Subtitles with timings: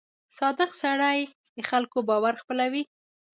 [0.39, 1.19] •صادق سړی
[1.55, 2.83] د خلکو باور خپلوي.